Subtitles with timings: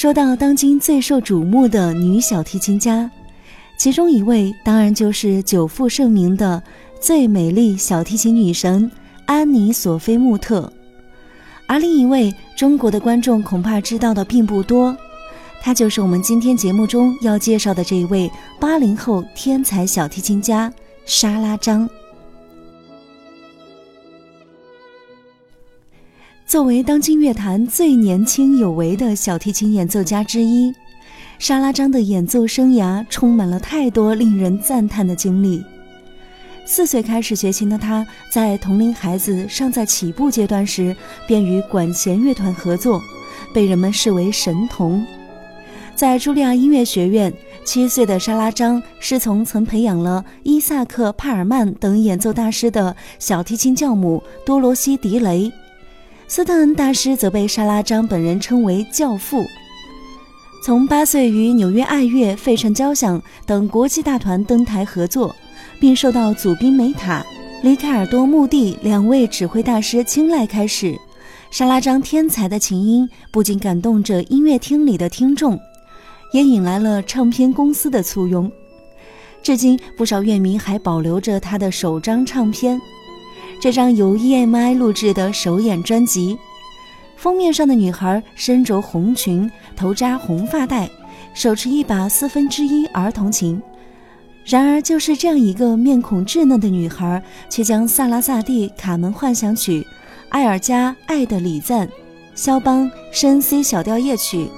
[0.00, 3.10] 说到当今最受瞩目的女小提琴家，
[3.76, 6.62] 其中一位当然就是久负盛名的
[6.98, 8.90] 最美丽小提琴女神
[9.26, 10.72] 安妮·索菲·穆特。
[11.66, 14.96] 而另一位中国的观众恐怕知道的并不多，
[15.60, 20.72] 她就是我们今天节目中要介绍的这一位八零后天才小提琴家
[21.04, 21.86] 沙拉张。
[26.50, 30.74] 作为当今乐坛最年轻有为的小提琴演奏家之一，
[31.38, 35.64] 沙拉张的演奏生涯充满了太多令人赞叹的经历。
[36.66, 43.00] 四岁开始学琴的他，在同龄孩子尚在起步阶段时，便与管弦乐团合作，
[43.54, 45.06] 被人们视为神童。
[45.94, 47.32] 在茱莉亚音乐学院，
[47.64, 55.52] 七岁的沙拉张师从曾培养了伊萨克·帕尔曼等演奏大师的小提琴教母多罗西·迪雷。
[56.30, 59.44] 斯特恩大师则被沙拉张本人称为“教父”。
[60.64, 65.34] 从八岁与纽约爱乐、费城交响等国际大团登台合作，
[65.80, 67.20] 并受到祖宾梅塔、
[67.64, 70.96] 里凯尔多穆蒂两位指挥大师青睐开始，
[71.50, 75.58] 沙拉张天才的琴音不仅感动着音乐厅里的听众，
[76.32, 78.48] 也引来了唱片公司的簇拥。
[79.42, 82.80] 至今，不少乐迷还保留着他的首张唱片。
[83.60, 86.38] 这张由 EMI 录制的首演专辑，
[87.14, 90.88] 封面上的女孩身着红裙，头扎红发带，
[91.34, 93.60] 手持一把四分之一儿童琴。
[94.46, 99.82] 然而，就是这样一个面孔稚嫩的女孩，却将萨拉萨蒂《卡门幻想曲》、
[100.30, 101.86] 埃尔加《爱的礼赞》、
[102.34, 104.48] 肖邦深 C 小调夜曲、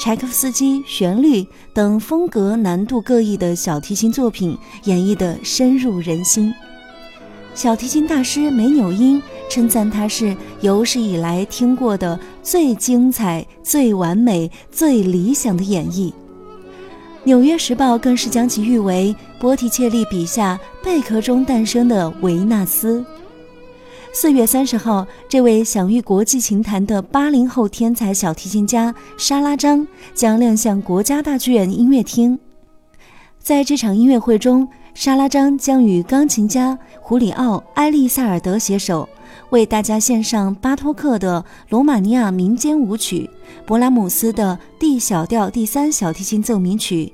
[0.00, 1.42] 柴可夫斯基《旋律》
[1.72, 6.52] 等风格难度各异的小提琴作品演绎得深入人心。
[7.54, 16.10] 小提琴大师梅纽因称赞他是有史以来听过的最精彩、最完美、最理想的演绎。
[17.24, 23.04] 《纽约时报》更是将其誉为波提切利笔下贝壳中诞生的维纳斯。
[24.12, 32.38] 四月三十号，这位享誉国际琴坛的八零后天才小提琴家沙拉张将亮相国家大剧院音乐厅。
[33.38, 34.66] 在这场音乐会中，
[34.98, 39.08] 沙拉张将与钢琴家胡里奥·埃利塞尔德携手，
[39.50, 43.30] 为大家献上巴托克的罗马尼亚民间舞曲、
[43.64, 47.12] 勃拉姆斯的 D 小调第三小提琴奏鸣曲，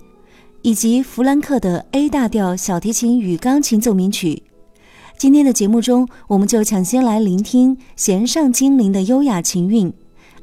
[0.63, 4.45] 以及弗兰克的 A 大调小提琴与钢琴奏鸣曲。
[5.19, 9.93] 今天的节目中，我们就抢先来聆听弦上精灵的优雅琴韵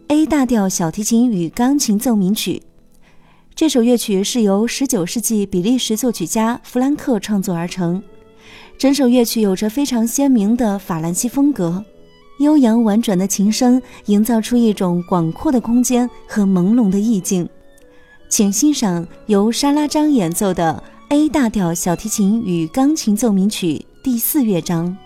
[0.10, 2.62] ，A 大调小提琴与钢琴奏鸣曲。
[3.62, 8.02] 这首乐曲是由19世纪比利时作曲家弗兰克创作而成，
[8.76, 11.86] 整首乐曲有着非常鲜明的法兰西风格，
[12.40, 17.48] 悠扬婉转的琴声营造出一种广阔的空间和朦胧的意境。
[18.28, 24.98] 请欣赏由沙拉张演奏的 A 大调小提琴与钢琴奏鸣曲第四乐章。